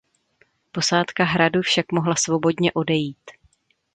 [0.71, 3.31] Posádka hradu však mohla svobodně odejít.